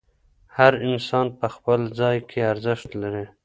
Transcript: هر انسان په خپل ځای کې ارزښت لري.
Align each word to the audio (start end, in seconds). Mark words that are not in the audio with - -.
هر 0.57 0.73
انسان 0.87 1.25
په 1.39 1.47
خپل 1.55 1.79
ځای 1.99 2.17
کې 2.29 2.39
ارزښت 2.51 2.89
لري. 3.01 3.25